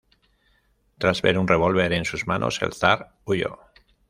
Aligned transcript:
Tras 0.97 1.21
ver 1.21 1.37
un 1.37 1.47
revólver 1.47 1.93
en 1.93 2.05
sus 2.05 2.25
manos, 2.25 2.59
el 2.63 2.73
zar 2.73 3.17
huyó. 3.23 3.59